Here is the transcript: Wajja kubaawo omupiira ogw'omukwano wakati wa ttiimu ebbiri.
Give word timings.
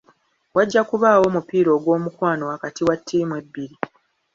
Wajja 0.55 0.81
kubaawo 0.89 1.23
omupiira 1.29 1.69
ogw'omukwano 1.77 2.43
wakati 2.51 2.81
wa 2.87 2.95
ttiimu 2.99 3.33
ebbiri. 3.41 3.75